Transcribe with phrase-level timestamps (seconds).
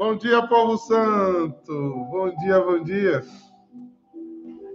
[0.00, 1.74] Bom dia, povo santo.
[2.10, 3.22] Bom dia, bom dia.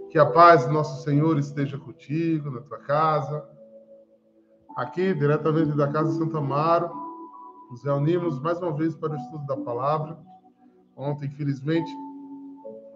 [0.08, 3.44] Que a paz do nosso Senhor esteja contigo, na tua casa.
[4.76, 6.88] Aqui, diretamente da Casa Santo Amaro,
[7.68, 10.16] nos reunimos mais uma vez para o estudo da palavra.
[10.96, 11.90] Ontem, infelizmente,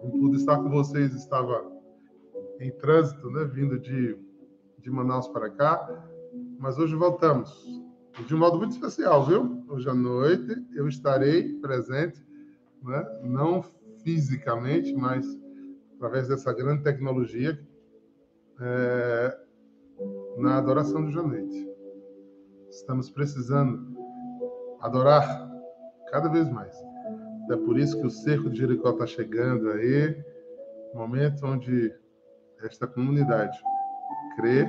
[0.01, 1.69] não pude estar com vocês, estava
[2.61, 4.17] em trânsito, né, vindo de,
[4.79, 5.85] de Manaus para cá,
[6.57, 7.80] mas hoje voltamos
[8.19, 9.63] de um modo muito especial, viu?
[9.69, 12.23] Hoje à noite eu estarei presente,
[12.83, 13.19] né?
[13.23, 13.63] não
[14.03, 15.25] fisicamente, mas
[15.95, 17.59] através dessa grande tecnologia,
[18.59, 19.37] é,
[20.37, 21.69] na adoração de Janete.
[22.69, 23.95] Estamos precisando
[24.81, 25.49] adorar
[26.09, 26.75] cada vez mais.
[27.49, 30.23] É por isso que o cerco de Jericó está chegando aí,
[30.93, 31.93] momento onde
[32.63, 33.57] esta comunidade
[34.35, 34.67] crê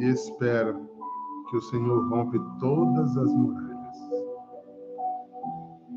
[0.00, 0.87] e espera
[1.48, 3.96] que o Senhor rompe todas as muralhas.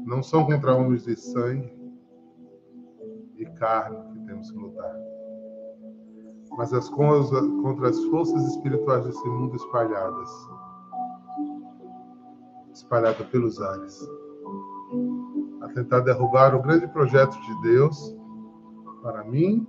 [0.06, 1.72] Não são contra homens de sangue
[3.38, 4.96] e carne que temos que lutar,
[6.58, 10.30] mas as contra as forças espirituais desse mundo espalhadas
[12.74, 14.02] espalhadas pelos ares
[15.62, 18.16] a tentar derrubar o grande projeto de Deus
[19.02, 19.68] para mim,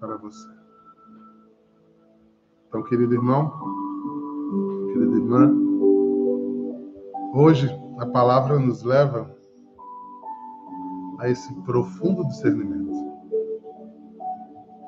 [0.00, 0.48] para você.
[2.68, 3.85] Então, querido irmão,
[5.14, 5.54] irmã.
[7.34, 7.68] Hoje
[7.98, 9.30] a palavra nos leva
[11.18, 12.92] a esse profundo discernimento.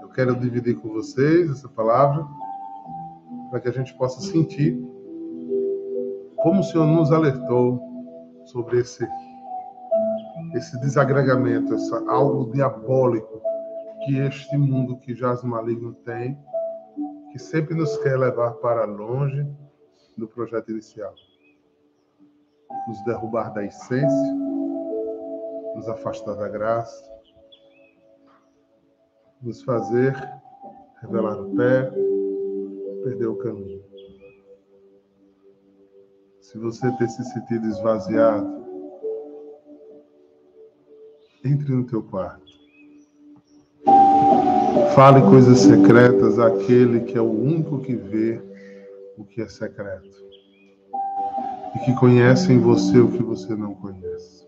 [0.03, 2.27] Eu quero dividir com vocês essa palavra
[3.51, 4.79] para que a gente possa sentir
[6.39, 7.81] como o Senhor nos alertou
[8.47, 9.07] sobre esse
[10.55, 13.43] esse desagregamento, essa algo diabólico
[14.05, 16.39] que este mundo que jaz maligno tem,
[17.31, 19.47] que sempre nos quer levar para longe
[20.19, 21.15] do projeto inicial.
[22.89, 24.35] Nos derrubar da essência,
[25.77, 27.09] nos afastar da graça,
[29.41, 30.15] nos fazer
[31.01, 31.91] revelar o pé,
[33.05, 33.83] perder o caminho.
[36.41, 38.59] Se você ter se sentido esvaziado,
[41.45, 42.59] entre no teu quarto.
[44.95, 48.48] Fale coisas secretas àquele que é o único que vê
[49.19, 50.09] o que é secreto.
[51.75, 54.47] E que conhece em você o que você não conhece.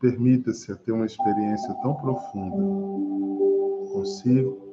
[0.00, 2.56] Permita-se ter uma experiência tão profunda
[3.92, 4.68] consigo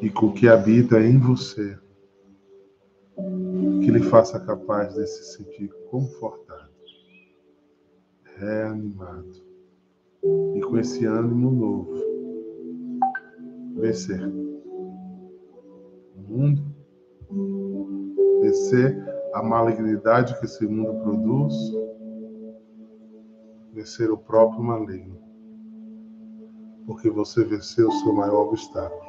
[0.00, 1.76] e com o que habita em você,
[3.82, 6.70] que lhe faça capaz de se sentir confortado,
[8.36, 9.44] reanimado
[10.54, 12.08] e com esse ânimo novo
[13.76, 14.47] vencer
[16.18, 16.62] mundo,
[18.40, 18.96] vencer
[19.34, 21.54] a malignidade que esse mundo produz,
[23.72, 25.18] vencer o próprio maligno,
[26.86, 29.02] porque você venceu o seu maior obstáculo,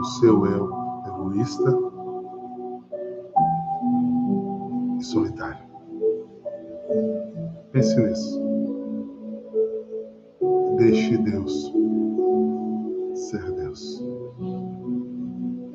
[0.00, 0.70] o seu eu
[1.06, 1.78] egoísta
[4.98, 5.70] e solitário.
[7.72, 8.40] Pense nisso.
[10.76, 11.79] Deixe Deus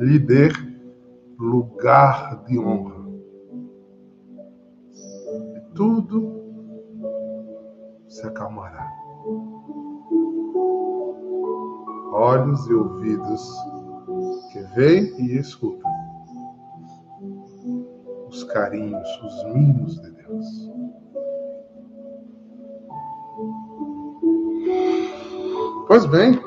[0.06, 0.50] lhe dê
[1.40, 3.06] lugar de honra.
[5.56, 6.32] E tudo
[8.08, 8.88] se acalmará.
[12.14, 13.52] Olhos e ouvidos
[14.54, 15.92] que veem e escutam
[18.30, 20.72] os carinhos, os mimos de Deus.
[25.88, 26.40] Pois bem,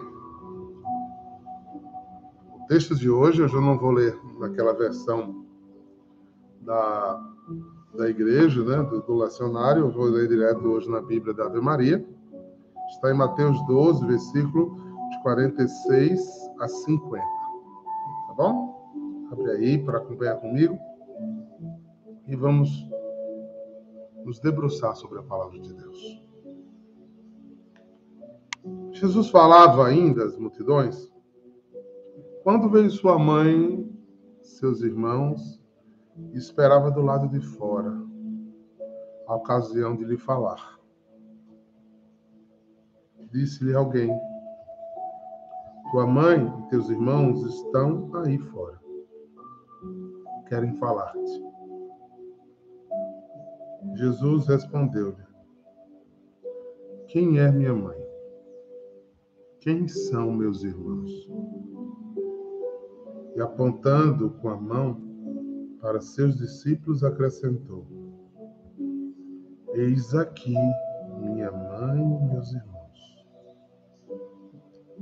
[2.78, 5.44] texto de hoje, eu já não vou ler naquela versão
[6.60, 7.28] da,
[7.92, 11.60] da igreja, né, do, do lecionário, eu vou ler direto hoje na Bíblia da Ave
[11.60, 12.06] Maria.
[12.90, 14.76] Está em Mateus 12, versículo
[15.10, 16.20] de 46
[16.60, 17.24] a 50.
[18.28, 19.28] Tá bom?
[19.32, 20.78] Abre aí para acompanhar comigo.
[22.28, 22.70] E vamos
[24.24, 26.22] nos debruçar sobre a palavra de Deus.
[28.92, 31.10] Jesus falava ainda às multidões
[32.48, 33.86] quando veio sua mãe,
[34.40, 35.62] seus irmãos,
[36.32, 37.92] esperava do lado de fora,
[39.26, 40.80] a ocasião de lhe falar.
[43.30, 44.10] Disse-lhe alguém:
[45.90, 48.80] Tua mãe e teus irmãos estão aí fora.
[50.48, 51.44] Querem falar-te.
[53.92, 55.22] Jesus respondeu-lhe:
[57.08, 58.02] Quem é minha mãe?
[59.60, 61.28] Quem são meus irmãos?
[63.38, 65.00] E apontando com a mão
[65.80, 67.86] para seus discípulos, acrescentou:
[69.74, 70.56] Eis aqui
[71.20, 73.26] minha mãe e meus irmãos.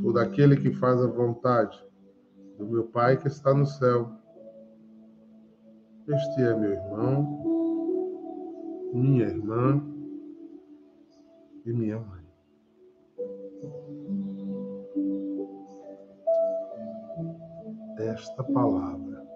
[0.03, 1.83] Todo aquele que faz a vontade
[2.59, 4.13] do meu Pai que está no céu.
[6.07, 7.43] Este é meu irmão,
[8.93, 9.83] minha irmã
[11.65, 12.26] e minha mãe.
[17.99, 19.27] Esta palavra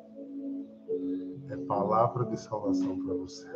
[1.49, 3.49] é palavra de salvação para você.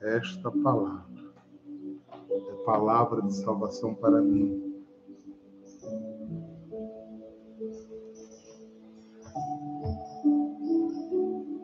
[0.00, 1.34] Esta palavra
[2.30, 4.82] é palavra de salvação para mim.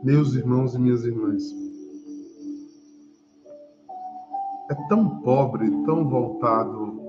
[0.03, 1.43] Meus irmãos e minhas irmãs,
[4.71, 7.02] é tão pobre, tão voltado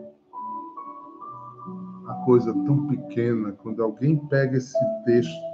[2.24, 5.54] coisa tão pequena, quando alguém pega esse texto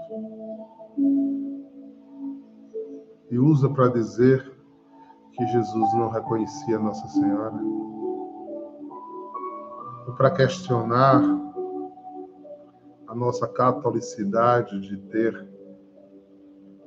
[3.30, 4.52] e usa para dizer
[5.34, 7.60] que Jesus não reconhecia Nossa Senhora,
[10.08, 11.22] ou para questionar
[13.08, 15.48] a nossa catolicidade de ter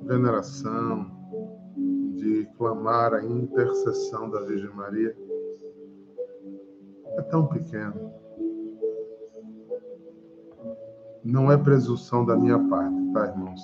[0.01, 1.11] veneração,
[2.15, 5.15] de clamar a intercessão da Virgem Maria,
[7.17, 8.22] é tão pequeno.
[11.23, 13.61] Não é presunção da minha parte, tá, irmãos?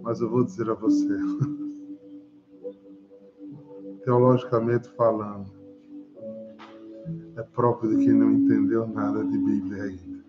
[0.00, 1.18] Mas eu vou dizer a você,
[4.04, 5.50] teologicamente falando,
[7.36, 10.24] é próprio de quem não entendeu nada de Bíblia ainda.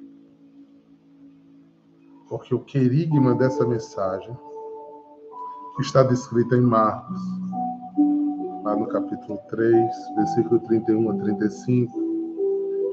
[2.28, 4.36] Porque o querigma dessa mensagem
[5.76, 7.20] que está descrita em Marcos,
[8.64, 12.03] lá no capítulo 3, versículo 31 a 35.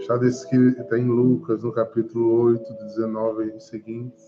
[0.01, 4.27] Está descrita em Lucas, no capítulo 8, 19 e seguintes.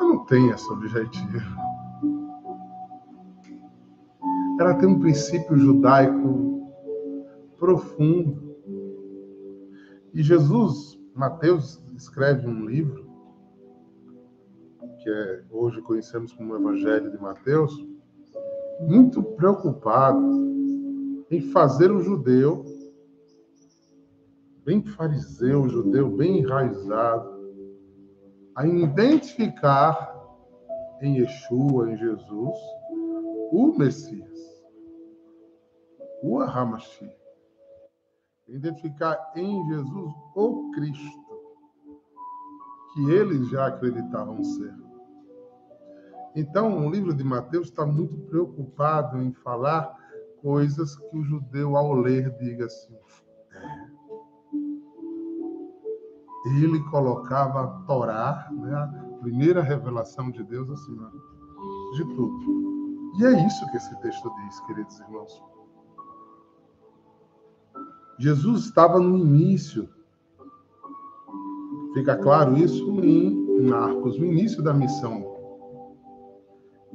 [0.00, 1.60] Ela não tem esse objetivo.
[4.58, 6.72] Ela tem um princípio judaico
[7.58, 8.56] profundo.
[10.14, 13.04] E Jesus, Mateus, escreve um livro
[15.02, 17.84] que é, hoje conhecemos como Evangelho de Mateus,
[18.80, 20.46] muito preocupado
[21.30, 22.64] em fazer o judeu,
[24.66, 27.36] bem fariseu, judeu bem enraizado,
[28.56, 30.12] a identificar
[31.00, 32.58] em Yeshua, em Jesus,
[33.52, 34.66] o Messias,
[36.20, 37.08] o Hamashi.
[38.48, 41.26] Identificar em Jesus o Cristo,
[42.92, 44.74] que eles já acreditavam ser.
[46.34, 49.96] Então, o livro de Mateus está muito preocupado em falar
[50.42, 52.96] coisas que o judeu, ao ler, diga assim:
[56.46, 61.10] Ele colocava a Torá, né, a primeira revelação de Deus, acima
[61.94, 63.12] de tudo.
[63.18, 65.42] E é isso que esse texto diz, queridos irmãos.
[68.18, 69.88] Jesus estava no início.
[71.94, 75.36] Fica claro isso em Marcos, no início da missão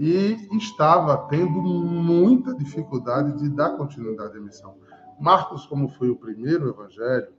[0.02, 4.76] e estava tendo muita dificuldade de dar continuidade à missão.
[5.20, 7.32] Marcos, como foi o primeiro evangelho,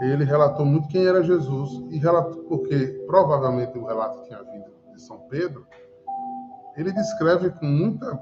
[0.00, 5.00] ele relatou muito quem era Jesus e relatou porque provavelmente o relato tinha vindo de
[5.00, 5.66] São Pedro.
[6.76, 8.20] Ele descreve com muita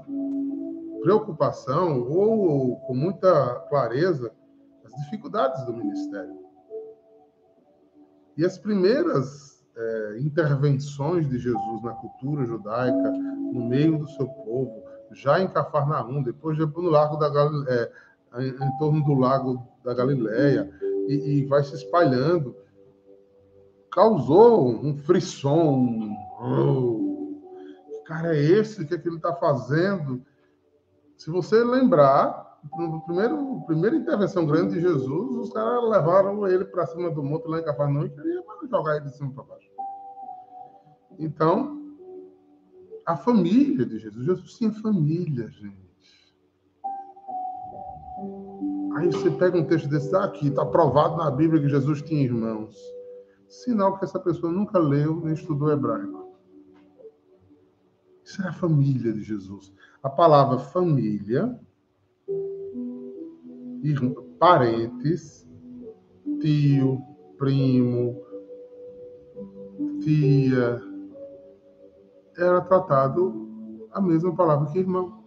[1.01, 4.31] preocupação ou com muita clareza
[4.85, 6.45] as dificuldades do ministério.
[8.37, 14.83] E as primeiras é, intervenções de Jesus na cultura judaica, no meio do seu povo,
[15.11, 17.27] já em Cafarnaum, depois de no largo da
[17.69, 17.91] é,
[18.39, 20.69] em, em, torno do lago da Galileia,
[21.07, 22.55] e, e vai se espalhando,
[23.91, 26.15] causou um frisson.
[27.89, 28.81] Que cara é esse?
[28.81, 30.23] O que, é que ele está fazendo?
[31.17, 36.85] Se você lembrar, no primeiro primeira intervenção grande de Jesus, os caras levaram ele para
[36.87, 39.69] cima do monte lá em Cafarnaum e queriam jogar ele de cima para baixo.
[41.17, 41.81] Então,
[43.05, 44.25] a família de Jesus.
[44.25, 45.84] Jesus tinha família, gente.
[48.95, 52.75] Aí você pega um texto desse aqui, está provado na Bíblia que Jesus tinha irmãos.
[53.47, 56.33] Sinal que essa pessoa nunca leu nem estudou hebraico.
[58.23, 59.73] Isso é a família de Jesus.
[60.01, 61.59] A palavra família,
[64.39, 65.45] parentes,
[66.39, 67.01] tio,
[67.37, 68.21] primo,
[70.01, 70.81] tia,
[72.37, 75.24] era tratado a mesma palavra que irmão.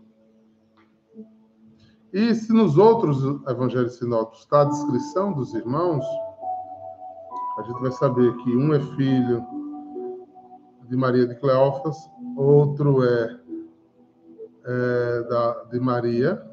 [2.13, 6.05] E se nos outros evangelhos sinóticos está a descrição dos irmãos,
[7.59, 9.45] a gente vai saber que um é filho
[10.89, 11.97] de Maria de Cleófas,
[12.37, 13.39] outro é
[14.69, 16.47] é, da, de Maria.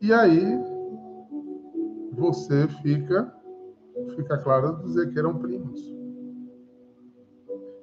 [0.00, 0.58] E aí
[2.12, 3.32] você fica,
[4.16, 5.80] fica claro dizer que eram primos.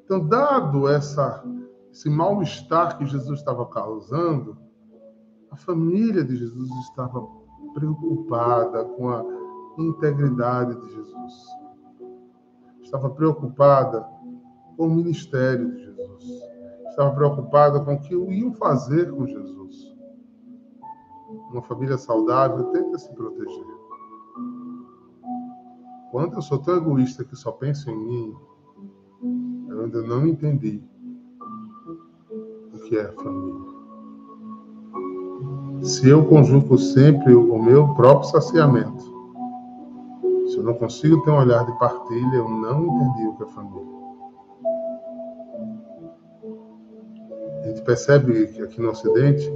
[0.03, 1.43] Então, dado essa,
[1.91, 4.58] esse mal-estar que Jesus estava causando,
[5.51, 7.27] a família de Jesus estava
[7.74, 9.24] preocupada com a
[9.77, 11.34] integridade de Jesus.
[12.82, 14.01] Estava preocupada
[14.75, 16.41] com o ministério de Jesus.
[16.89, 19.96] Estava preocupada com o que iam fazer com Jesus.
[21.51, 23.79] Uma família saudável tenta se proteger.
[26.12, 28.36] Quando eu sou tão egoísta que só penso em mim,
[29.70, 30.84] eu ainda não entendi
[32.74, 33.69] o que é família.
[35.81, 39.03] Se eu conjugo sempre o meu próprio saciamento,
[40.48, 43.48] se eu não consigo ter um olhar de partilha, eu não entendi o que é
[43.48, 44.00] família.
[47.63, 49.50] A gente percebe que aqui no Ocidente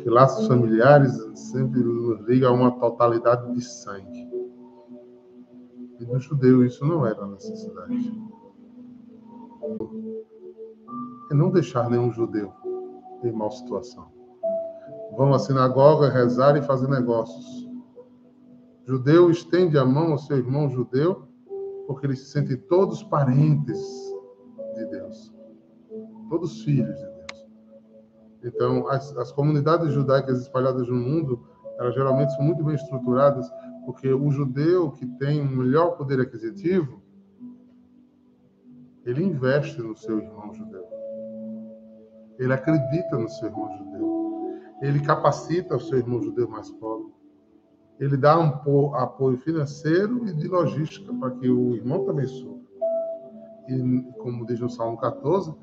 [0.00, 4.30] que laços familiares sempre nos ligam a uma totalidade de sangue.
[5.98, 8.12] E no judeu isso não era necessidade.
[11.30, 12.52] É não deixar nenhum judeu
[13.24, 14.15] em mal situação.
[15.16, 17.66] Vão à sinagoga rezar e fazer negócios.
[18.84, 21.26] Judeu estende a mão ao seu irmão judeu
[21.86, 23.80] porque eles se sentem todos parentes
[24.74, 25.34] de Deus.
[26.28, 27.48] Todos filhos de Deus.
[28.44, 31.46] Então, as, as comunidades judaicas espalhadas no mundo,
[31.78, 33.50] elas geralmente são muito bem estruturadas
[33.86, 37.00] porque o judeu que tem um melhor poder aquisitivo,
[39.04, 40.84] ele investe no seu irmão judeu.
[42.38, 44.25] Ele acredita no seu irmão judeu.
[44.80, 47.12] Ele capacita o seu irmão judeu mais pobre.
[47.98, 52.60] Ele dá um apoio financeiro e de logística para que o irmão também suba.
[53.68, 55.54] E, como diz no Salmo 14,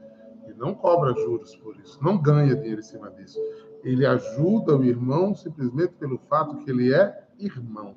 [0.45, 3.39] ele não cobra juros por isso, não ganha dinheiro em cima disso.
[3.83, 7.95] Ele ajuda o irmão simplesmente pelo fato que ele é irmão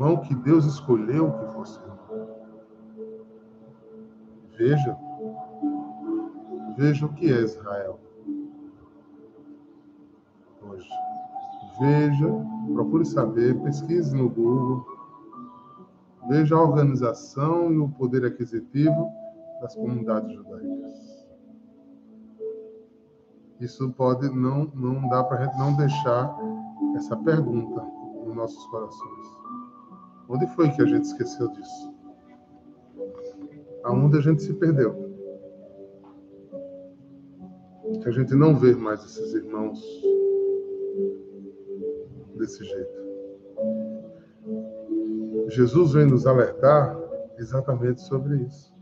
[0.00, 1.98] irmão que Deus escolheu que fosse irmão.
[4.56, 4.96] Veja,
[6.76, 8.00] veja o que é Israel
[11.78, 12.26] Veja,
[12.74, 14.84] procure saber, pesquise no Google,
[16.28, 19.10] veja a organização e o poder aquisitivo
[19.60, 21.20] das comunidades judaicas.
[23.60, 26.34] Isso pode não não dá para não deixar
[26.96, 27.82] essa pergunta
[28.24, 29.26] nos nossos corações.
[30.28, 31.94] Onde foi que a gente esqueceu disso?
[33.84, 35.10] Aonde a gente se perdeu?
[38.02, 39.82] Que a gente não vê mais esses irmãos
[42.36, 43.00] desse jeito.
[45.48, 46.96] Jesus vem nos alertar
[47.38, 48.72] exatamente sobre isso.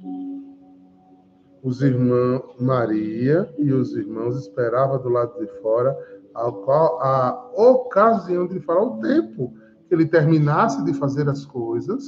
[1.63, 5.97] Os irmãos Maria e os irmãos esperavam do lado de fora
[6.35, 9.55] a, a ocasião de falar o tempo
[9.89, 12.05] que ele terminasse de fazer as coisas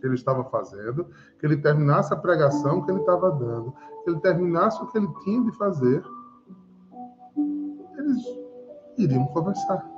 [0.00, 1.06] que ele estava fazendo,
[1.38, 3.72] que ele terminasse a pregação que ele estava dando,
[4.04, 6.04] que ele terminasse o que ele tinha de fazer,
[8.98, 9.88] iriam conversar.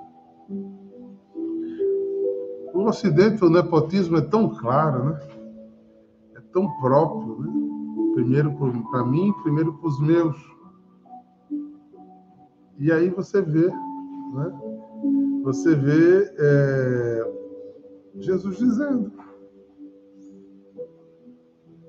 [2.74, 5.20] No Ocidente, o nepotismo é tão claro, né?
[6.36, 7.68] É tão próprio, né?
[8.14, 8.52] Primeiro
[8.90, 10.36] para mim, primeiro para os meus.
[12.78, 14.60] E aí você vê, né?
[15.42, 17.32] você vê é,
[18.16, 19.12] Jesus dizendo.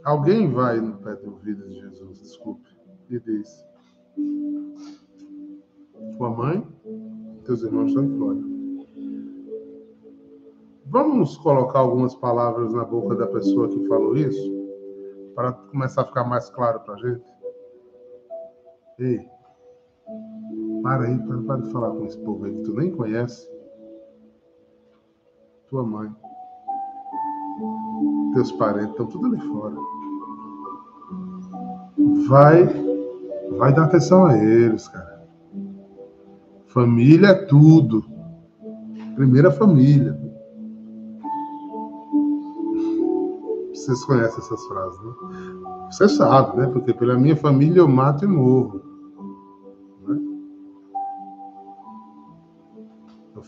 [0.03, 2.69] Alguém vai no pé do ouvido de Jesus, desculpe,
[3.09, 3.65] e diz:
[6.17, 6.65] Tua mãe,
[7.49, 8.37] teus irmãos estão fora.
[10.85, 14.51] Vamos colocar algumas palavras na boca da pessoa que falou isso,
[15.33, 17.25] para começar a ficar mais claro para a gente?
[18.99, 19.27] Ei,
[20.83, 23.49] para aí, para, para de falar com esse povo aí que tu nem conhece.
[25.69, 26.11] Tua mãe.
[28.35, 29.75] Teus parentes estão tudo ali fora.
[32.27, 32.67] Vai,
[33.57, 35.08] vai dar atenção a eles, cara.
[36.69, 38.03] Família é tudo.
[39.15, 40.17] Primeira família.
[43.73, 45.13] Vocês conhecem essas frases, né?
[45.91, 46.67] Você sabe, né?
[46.67, 48.89] Porque pela minha família eu mato e morro.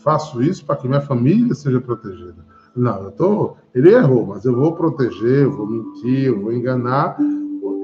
[0.02, 2.44] faço isso para que minha família seja protegida.
[2.74, 7.16] Não, eu tô, ele errou, mas eu vou proteger, eu vou mentir, eu vou enganar,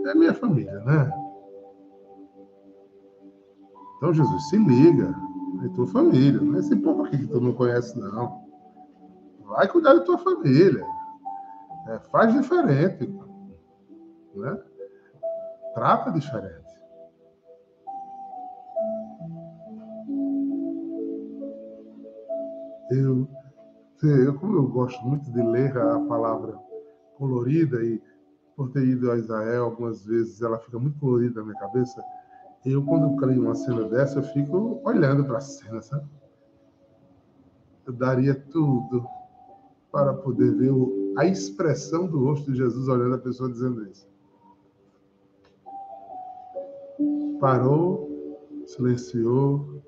[0.07, 1.11] é minha família, né?
[3.99, 5.15] Então, Jesus, se liga,
[5.65, 8.47] é tua família, não é esse povo aqui que tu não conhece, não.
[9.45, 10.87] Vai cuidar da tua família.
[11.89, 13.13] É, faz diferente,
[14.37, 14.63] né?
[15.75, 16.69] trata diferente.
[22.91, 23.29] Eu,
[24.03, 26.57] eu, como eu gosto muito de ler a palavra
[27.17, 28.01] colorida e
[28.57, 32.03] por ter ido a Israel algumas vezes, ela fica muito colorida na minha cabeça.
[32.65, 36.07] Eu, quando creio uma cena dessa, eu fico olhando para a cena, sabe?
[37.87, 39.07] Eu daria tudo
[39.91, 40.73] para poder ver
[41.17, 44.09] a expressão do rosto de Jesus olhando a pessoa dizendo isso.
[47.41, 48.09] Parou,
[48.67, 49.83] silenciou.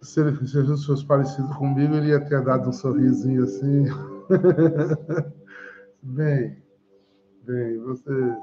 [0.00, 3.84] Se, ele, se Jesus fosse parecido comigo, ele ia ter dado um sorrisinho assim.
[6.02, 6.62] bem,
[7.44, 8.36] bem, você.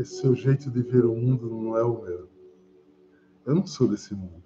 [0.00, 2.26] Esse seu jeito de ver o mundo não é o meu.
[3.44, 4.42] Eu não sou desse mundo.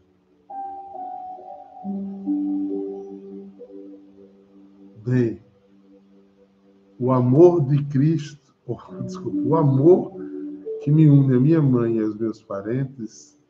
[5.07, 5.41] Bem,
[6.99, 10.13] o amor de Cristo, oh, desculpa, o amor
[10.83, 13.41] que me une a minha mãe e aos meus parentes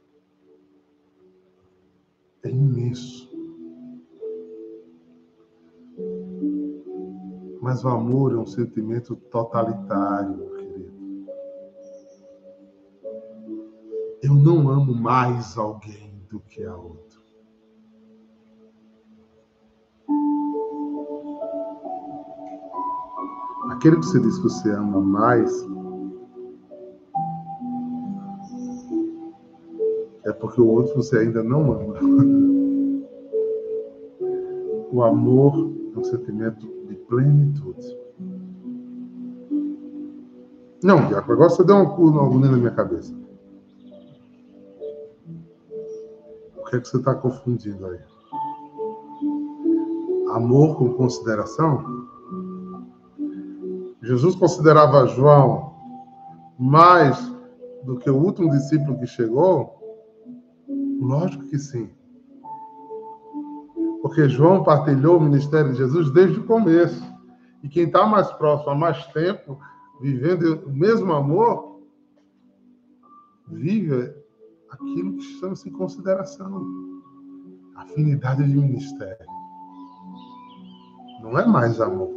[2.42, 3.32] é imenso.
[7.62, 10.54] Mas o amor é um sentimento totalitário,
[14.44, 17.24] não amo mais alguém do que a outra.
[23.84, 25.50] aquele que você diz que você ama mais,
[30.24, 31.98] é porque o outro você ainda não ama.
[34.90, 37.98] O amor é um sentimento de plenitude.
[40.82, 43.14] Não, Diaco, agora você deu uma agonia na minha cabeça.
[46.74, 48.00] Que é que você está confundindo aí?
[50.30, 52.08] Amor com consideração?
[54.02, 55.72] Jesus considerava João
[56.58, 57.16] mais
[57.84, 59.78] do que o último discípulo que chegou?
[61.00, 61.90] Lógico que sim.
[64.02, 67.02] Porque João partilhou o ministério de Jesus desde o começo.
[67.62, 69.58] E quem está mais próximo há mais tempo,
[70.00, 71.80] vivendo o mesmo amor,
[73.48, 74.23] vive
[74.74, 76.66] aquilo que chama-se consideração.
[77.76, 79.26] Afinidade de ministério.
[81.22, 82.10] Não é mais amor.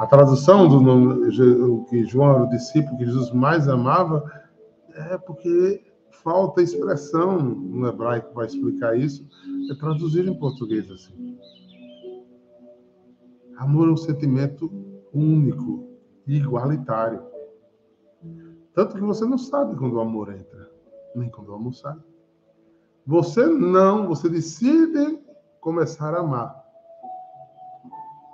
[0.00, 1.30] A tradução do nome
[1.88, 4.24] que João era o discípulo que Jesus mais amava
[4.94, 5.84] é porque
[6.22, 9.26] falta expressão no hebraico para explicar isso,
[9.70, 11.38] é traduzir em português assim.
[13.56, 14.70] Amor é um sentimento
[15.12, 15.86] único
[16.26, 17.22] e igualitário.
[18.74, 20.69] Tanto que você não sabe quando o amor entra,
[21.14, 21.96] nem quando amor sai.
[23.06, 25.18] Você não, você decide
[25.60, 26.60] começar a amar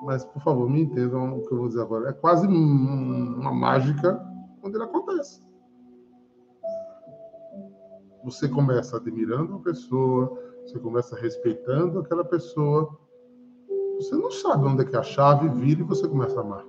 [0.02, 2.10] mas por favor, me entendam o que eu vou dizer agora.
[2.10, 4.24] É quase uma mágica
[4.60, 5.44] quando ele acontece.
[8.24, 12.96] Você começa admirando uma pessoa, você começa respeitando aquela pessoa.
[13.96, 16.64] Você não sabe onde é que a chave vira e você começa a amar.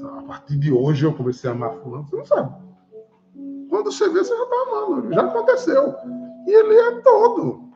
[0.00, 2.69] Tá, a partir de hoje eu comecei a amar fulano, você não sabe.
[3.70, 5.94] Quando você vê, você já está amando, já aconteceu.
[6.46, 7.70] E ele é todo.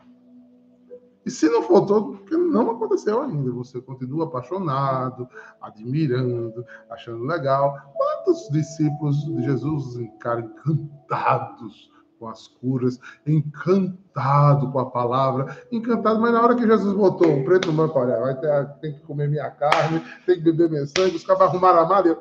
[1.25, 5.27] E se não for todo, porque não aconteceu ainda, você continua apaixonado,
[5.61, 7.79] admirando, achando legal.
[7.95, 16.33] Quantos discípulos de Jesus ficaram encantados com as curas, encantado com a palavra, encantado, mas
[16.33, 19.29] na hora que Jesus botou o preto no banco, olha, vai ter, tem que comer
[19.29, 22.19] minha carne, tem que beber meu sangue, os caras arrumaram a malha.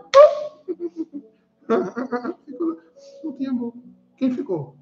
[3.24, 3.74] Não tinha amor.
[4.18, 4.78] Quem ficou?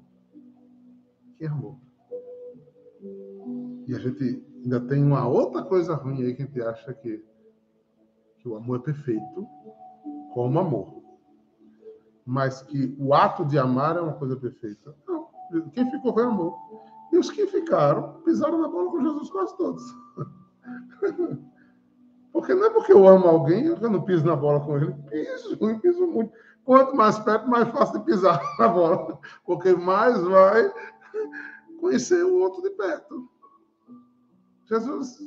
[1.38, 1.78] Quem amou?
[3.86, 7.24] E a gente ainda tem uma outra coisa ruim aí que a gente acha que,
[8.38, 9.46] que o amor é perfeito,
[10.32, 11.02] como amor.
[12.24, 14.94] Mas que o ato de amar é uma coisa perfeita.
[15.06, 15.28] Não.
[15.72, 16.56] Quem ficou foi amor.
[17.12, 19.82] E os que ficaram pisaram na bola com Jesus quase todos.
[22.32, 24.94] Porque não é porque eu amo alguém que eu não piso na bola com ele.
[25.10, 26.32] Piso, eu piso muito.
[26.64, 29.18] Quanto mais perto, mais fácil de pisar na bola.
[29.44, 30.72] Porque mais vai
[31.80, 33.28] conhecer o outro de perto.
[34.66, 35.18] Jesus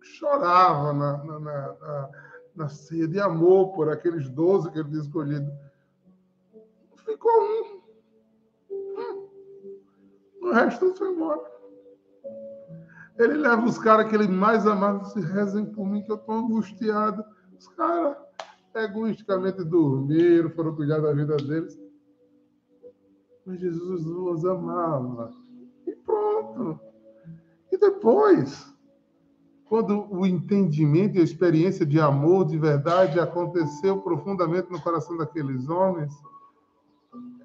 [0.00, 2.10] chorava na, na, na,
[2.54, 5.52] na ceia de amor por aqueles doze que ele tinha escolhido.
[7.04, 7.82] Ficou um.
[8.70, 9.28] Hum.
[10.42, 11.56] O resto foi embora.
[13.18, 16.16] Ele leva os caras que ele mais amava e se rezem por mim, que eu
[16.16, 17.24] estou angustiado.
[17.58, 18.16] Os caras
[18.84, 21.78] egoisticamente dormiram, foram cuidar da vida deles.
[23.44, 25.32] Mas Jesus os amava.
[25.86, 26.80] E pronto.
[27.70, 28.74] E depois,
[29.66, 35.68] quando o entendimento e a experiência de amor de verdade aconteceu profundamente no coração daqueles
[35.68, 36.12] homens,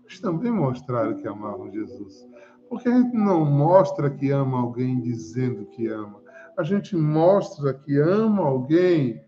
[0.03, 2.27] eles também mostraram que amavam Jesus.
[2.69, 6.21] Porque a gente não mostra que ama alguém dizendo que ama.
[6.57, 9.21] A gente mostra que ama alguém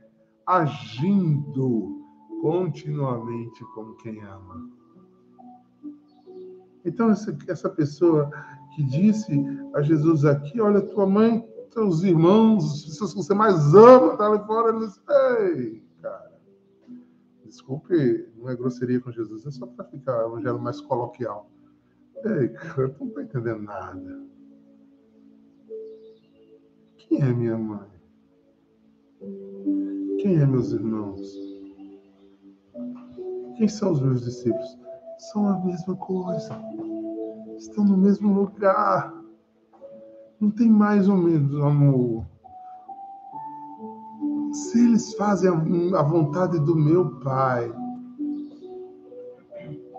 [0.46, 2.02] agindo
[2.42, 4.70] continuamente como quem ama.
[6.86, 8.30] Então, essa, pessoa
[8.76, 9.32] que disse
[9.74, 14.28] a Jesus aqui: Olha, tua mãe teus irmãos, as pessoas que você mais ama, tá
[14.28, 16.40] ali fora, ele disse, ei, cara,
[17.46, 21.50] desculpe, não é grosseria com Jesus, é só para ficar um evangelho mais coloquial.
[22.24, 24.24] Ei, cara, tu não tá entendendo nada.
[26.98, 27.93] Quem é minha mãe?
[30.24, 31.20] Quem é meus irmãos?
[33.58, 34.80] Quem são os meus discípulos?
[35.18, 36.58] São a mesma coisa.
[37.58, 39.14] Estão no mesmo lugar.
[40.40, 42.26] Não tem mais ou menos amor.
[44.54, 45.52] Se eles fazem
[45.94, 47.70] a vontade do meu Pai,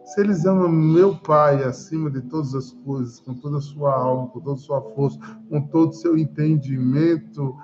[0.06, 4.28] se eles amam meu Pai acima de todas as coisas, com toda a sua alma,
[4.28, 5.18] com toda a sua força,
[5.50, 7.54] com todo o seu entendimento,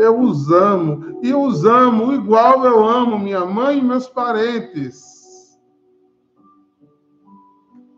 [0.00, 1.18] eu os amo.
[1.22, 5.58] E os amo igual eu amo minha mãe e meus parentes.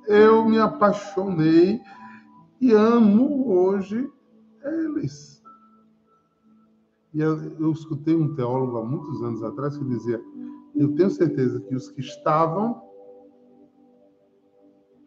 [0.07, 1.81] Eu me apaixonei
[2.61, 4.11] e amo hoje
[4.65, 5.43] eles.
[7.15, 10.21] E eu, eu escutei um teólogo há muitos anos atrás que dizia:
[10.75, 12.83] Eu tenho certeza que os que estavam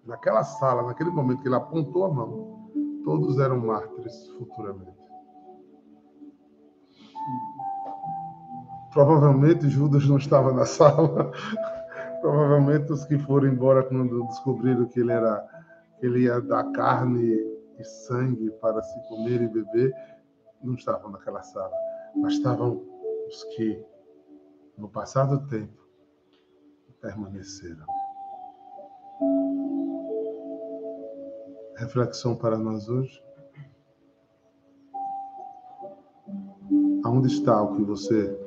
[0.06, 2.70] naquela sala, naquele momento que ele apontou a mão,
[3.04, 5.05] todos eram mártires futuramente.
[8.96, 11.30] Provavelmente Judas não estava na sala.
[12.22, 15.46] Provavelmente os que foram embora quando descobriram que ele era
[16.02, 17.36] ele ia dar carne
[17.78, 19.94] e sangue para se comer e beber,
[20.64, 21.74] não estavam naquela sala,
[22.16, 22.82] mas estavam
[23.28, 23.84] os que,
[24.78, 25.78] no passado tempo,
[27.02, 27.86] permaneceram.
[31.78, 33.22] Reflexão para nós hoje.
[37.04, 38.45] Aonde está o que você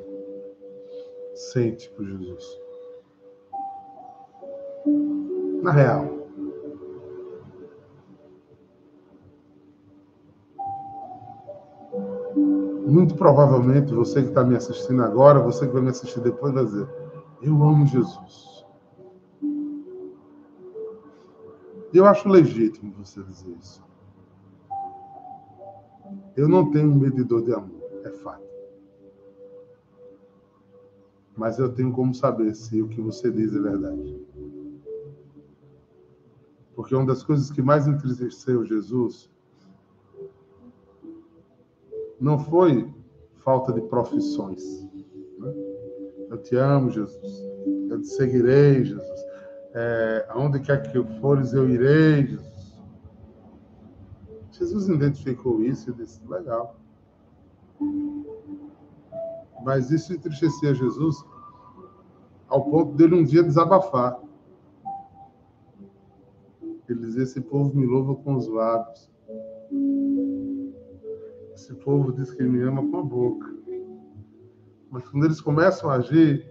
[1.38, 2.58] sente por Jesus?
[5.62, 6.18] Na real.
[12.88, 16.64] muito provavelmente você que está me assistindo agora, você que vai me assistir depois, vai
[16.64, 16.88] dizer:
[17.42, 18.66] Eu amo Jesus.
[21.92, 23.82] Eu acho legítimo você dizer isso.
[26.36, 28.47] Eu não tenho um medidor de amor, é fato.
[31.38, 34.26] Mas eu tenho como saber se o que você diz é verdade.
[36.74, 39.30] Porque uma das coisas que mais entristeceu Jesus
[42.20, 42.92] não foi
[43.36, 44.82] falta de profissões.
[45.38, 45.54] Né?
[46.28, 47.48] Eu te amo, Jesus.
[47.88, 49.20] Eu te seguirei, Jesus.
[49.74, 52.82] É, aonde quer que eu fores, eu irei, Jesus.
[54.50, 56.76] Jesus identificou isso e disse: legal.
[59.64, 61.24] Mas isso entristecia Jesus
[62.48, 64.18] ao ponto dele um dia desabafar.
[66.88, 69.10] Ele dizia: Esse povo me louva com os lábios,
[71.54, 73.54] esse povo diz que me ama com a boca.
[74.90, 76.50] Mas quando eles começam a agir,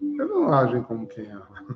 [0.00, 1.66] eles não agem como quem ama.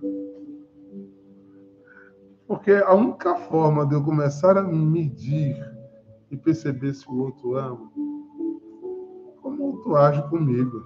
[2.47, 5.57] Porque a única forma de eu começar a medir
[6.31, 7.91] e perceber se o outro ama,
[9.63, 10.85] como outro age comigo.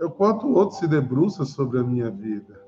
[0.00, 2.62] É o quanto o outro se debruça sobre a minha vida.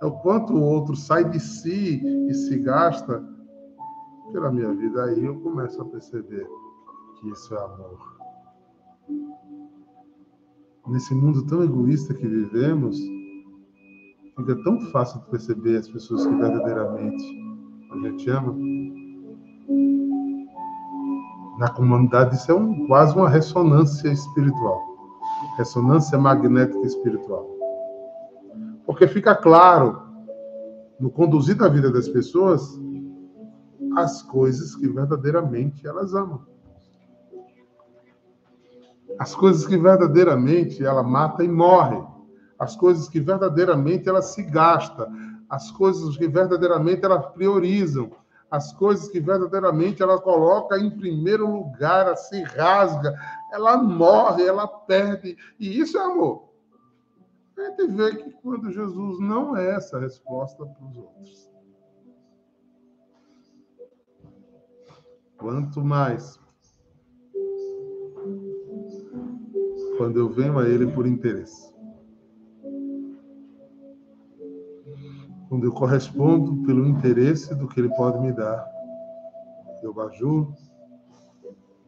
[0.00, 3.22] É o quanto o outro sai de si e se gasta
[4.32, 6.48] pela minha vida, aí eu começo a perceber
[7.20, 7.98] que isso é amor.
[10.88, 12.98] Nesse mundo tão egoísta que vivemos,
[14.36, 17.24] fica tão fácil de perceber as pessoas que verdadeiramente
[17.92, 18.56] a gente ama.
[21.58, 24.92] Na comunidade, isso é um, quase uma ressonância espiritual
[25.56, 27.48] ressonância magnética espiritual.
[28.86, 30.02] Porque fica claro,
[30.98, 32.80] no conduzir da vida das pessoas,
[33.96, 36.46] as coisas que verdadeiramente elas amam.
[39.18, 42.02] As coisas que verdadeiramente ela mata e morre.
[42.58, 45.08] As coisas que verdadeiramente ela se gasta.
[45.48, 48.10] As coisas que verdadeiramente ela priorizam
[48.52, 53.18] as coisas que verdadeiramente ela coloca em primeiro lugar, ela se rasga,
[53.50, 55.38] ela morre, ela perde.
[55.58, 56.50] E isso é amor.
[57.56, 61.50] A gente vê que quando Jesus não é essa resposta para os outros.
[65.38, 66.38] Quanto mais
[69.96, 71.71] quando eu venho a Ele por interesse.
[75.52, 78.66] Quando eu correspondo pelo interesse do que Ele pode me dar.
[79.82, 80.54] Eu bajulo,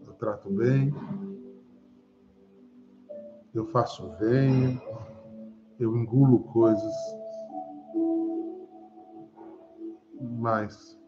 [0.06, 0.92] eu trato bem,
[3.54, 4.78] eu faço venho,
[5.80, 6.92] eu engulo coisas,
[10.20, 11.00] mas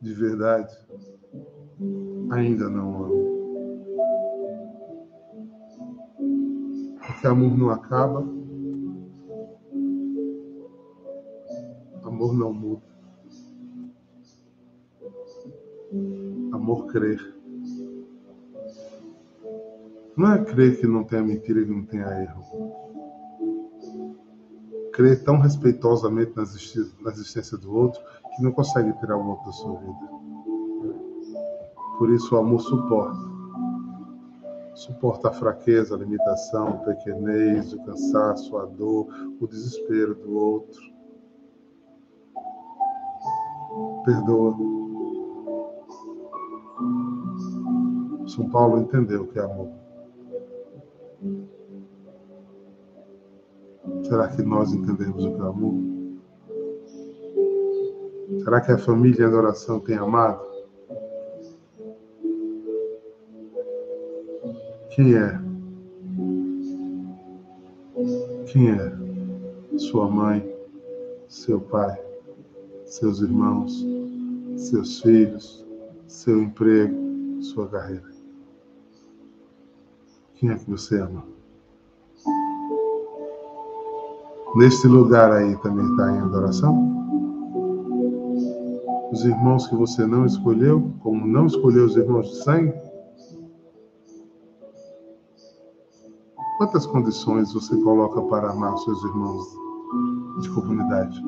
[0.00, 0.72] de verdade
[2.30, 3.26] ainda não amo.
[7.04, 8.24] Porque amor não acaba,
[12.16, 12.82] amor não muda.
[16.52, 17.36] Amor crer.
[20.16, 22.42] Não é crer que não tenha mentira e que não tenha erro.
[24.94, 28.00] Crer tão respeitosamente na existência do outro
[28.34, 30.96] que não consegue tirar o outro da sua vida.
[31.98, 33.36] Por isso o amor suporta.
[34.74, 39.06] Suporta a fraqueza, a limitação, o pequenez, o cansaço, a dor,
[39.38, 40.95] o desespero do outro.
[44.06, 44.56] Perdoa.
[48.28, 49.68] São Paulo entendeu o que é amor.
[54.04, 55.74] Será que nós entendemos o que é amor?
[58.44, 60.40] Será que a família em adoração tem amado?
[64.90, 65.40] Quem é?
[68.46, 69.78] Quem é?
[69.78, 70.48] Sua mãe,
[71.28, 72.00] seu pai,
[72.86, 73.84] seus irmãos,
[74.56, 75.66] seus filhos,
[76.06, 78.10] seu emprego, sua carreira.
[80.36, 81.24] Quem é que você ama?
[84.54, 86.96] Neste lugar aí também está em adoração?
[89.12, 92.74] Os irmãos que você não escolheu, como não escolheu os irmãos de sangue?
[96.58, 99.44] Quantas condições você coloca para amar os seus irmãos
[100.40, 101.22] de comunidade?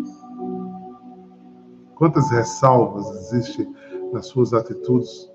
[1.99, 3.75] Quantas ressalvas existem
[4.13, 5.29] nas suas atitudes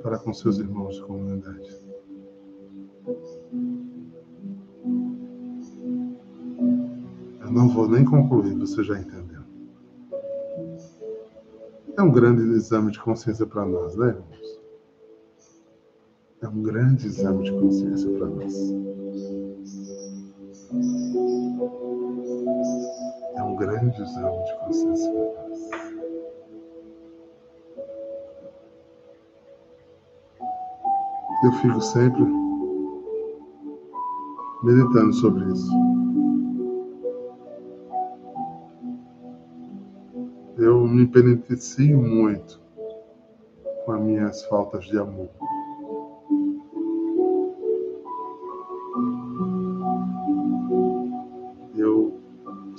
[0.00, 1.76] para com seus irmãos de comunidade?
[7.40, 9.42] Eu não vou nem concluir, você já entendeu.
[11.98, 14.60] É um grande exame de consciência para nós, né, irmãos?
[16.42, 18.81] É um grande exame de consciência para nós.
[23.62, 25.12] É um grande exame de consciência.
[31.44, 32.24] Eu fico sempre
[34.64, 35.70] meditando sobre isso.
[40.58, 42.60] Eu me penitencio muito
[43.84, 45.30] com as minhas faltas de amor.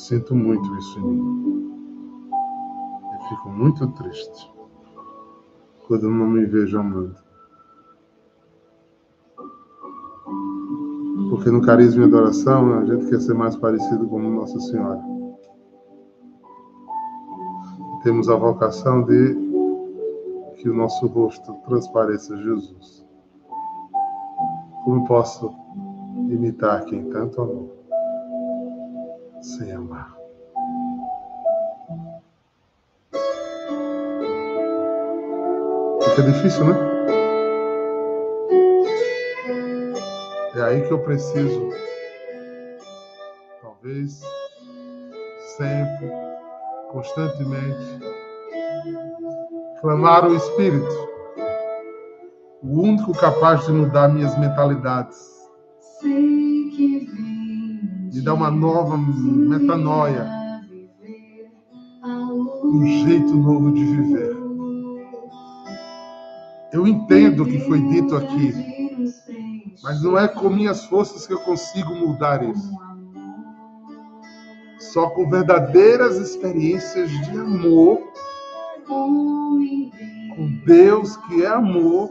[0.04, 2.32] Sinto muito isso em mim.
[3.14, 4.54] Eu fico muito triste
[5.88, 7.16] quando não me vejo amando.
[11.30, 15.02] Porque no carisma e adoração a gente quer ser mais parecido com Nossa Senhora.
[18.04, 19.36] Temos a vocação de
[20.58, 23.08] que o nosso rosto transpareça Jesus.
[24.84, 25.50] Como posso
[26.28, 27.83] imitar quem tanto amou
[29.62, 30.16] amar?
[36.04, 36.76] Fica difícil, né?
[40.56, 41.70] É aí que eu preciso,
[43.62, 44.22] talvez,
[45.58, 46.12] sempre,
[46.92, 48.00] constantemente,
[49.82, 51.10] clamar o Espírito,
[52.62, 55.33] o único capaz de mudar minhas mentalidades.
[58.14, 60.30] Me dar uma nova metanoia,
[62.64, 64.38] um jeito novo de viver.
[66.72, 68.74] Eu entendo o que foi dito aqui
[69.84, 72.72] mas não é com minhas forças que eu consigo mudar isso.
[74.80, 78.00] Só com verdadeiras experiências de amor,
[78.88, 82.10] com Deus que é amor,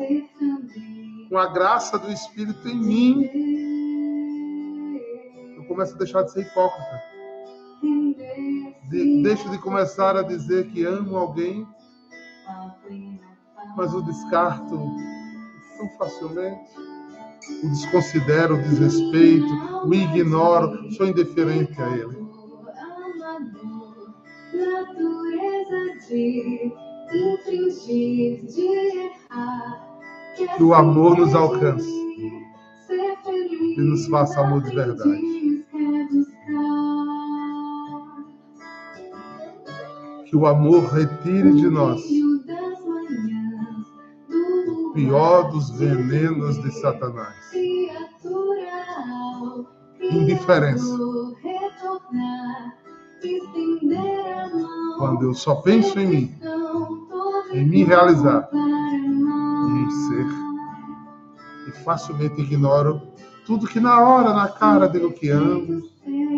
[1.30, 3.51] com a graça do Espírito em mim,
[5.72, 7.02] eu começo a deixar de ser hipócrita.
[8.90, 11.66] De, deixo de começar a dizer que amo alguém,
[13.76, 14.78] mas o descarto
[15.78, 16.70] tão facilmente
[17.64, 19.48] o desconsidero, o desrespeito,
[19.84, 22.22] o ignoro, sou indiferente a ele.
[30.56, 31.90] Que o amor nos alcance.
[33.76, 35.41] e nos faça amor de verdade.
[40.32, 42.00] Que o amor retire de nós
[44.78, 47.36] o pior dos venenos de Satanás.
[50.00, 50.86] Indiferença.
[54.96, 56.34] Quando eu só penso em mim,
[57.52, 60.26] em me realizar e em ser,
[61.68, 63.02] e facilmente ignoro
[63.44, 65.82] tudo que na hora, na cara, digo que amo,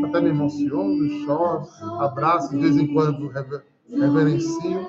[0.04, 1.68] até me emociono, choro,
[2.00, 3.28] abraço, de vez em quando
[3.90, 4.86] reverencio,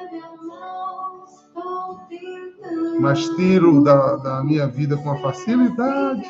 [3.00, 6.28] mas tiro da, da minha vida com a facilidade,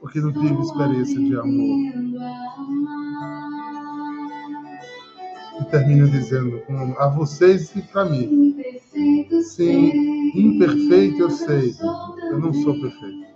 [0.00, 1.78] porque não tive experiência de amor.
[5.60, 6.62] E termino dizendo
[6.98, 8.56] a vocês e para mim.
[9.42, 11.74] Sim, imperfeito eu sei,
[12.30, 13.26] eu não sou perfeito.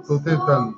[0.00, 0.76] Estou tentando.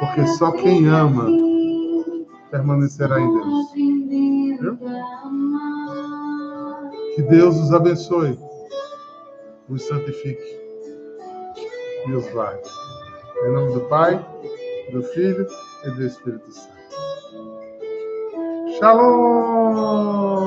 [0.00, 1.26] Porque só quem ama
[2.50, 3.72] permanecerá em Deus.
[4.60, 4.78] Viu?
[7.14, 8.38] Que Deus os abençoe,
[9.68, 10.60] os santifique
[12.06, 12.68] e os guarde.
[13.44, 14.24] Em nome do Pai,
[14.92, 15.46] do Filho
[15.84, 16.76] e do Espírito Santo.
[18.78, 20.45] Shalom!